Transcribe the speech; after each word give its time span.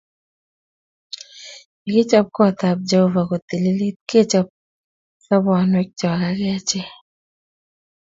Ye 1.85 1.89
kichab 1.95 2.25
kot 2.35 2.59
ab 2.69 2.79
Jehova 2.89 3.21
kotilit, 3.29 3.97
kechob 4.09 4.47
sobonwek 5.25 5.87
chok 5.99 6.21
akichek 6.29 6.91